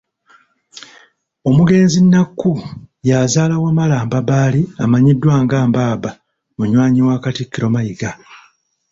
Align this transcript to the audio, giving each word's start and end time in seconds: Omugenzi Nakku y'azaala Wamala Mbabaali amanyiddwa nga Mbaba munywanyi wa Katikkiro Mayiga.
Omugenzi 1.49 1.99
Nakku 2.11 2.51
y'azaala 3.09 3.55
Wamala 3.63 3.97
Mbabaali 4.05 4.61
amanyiddwa 4.83 5.35
nga 5.43 5.57
Mbaba 5.69 6.09
munywanyi 6.55 7.01
wa 7.07 7.17
Katikkiro 7.23 7.67
Mayiga. 7.73 8.11